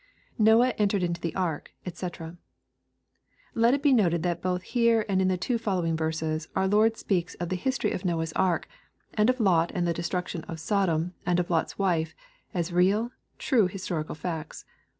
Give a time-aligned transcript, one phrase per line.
[0.39, 2.35] [Nbe entered into the ark, dbc]
[3.53, 6.97] Let it be noted, that both here and in the two following verses, our Lord
[6.97, 8.67] speaks of the history of Noah's ark,
[9.13, 12.15] and of Lot and the destruction of Sodom, and of Lot's wife,
[12.51, 14.65] as real, true historical facts.